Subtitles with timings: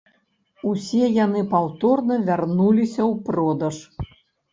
[0.69, 3.77] Усе яны паўторна вярнуліся ў продаж.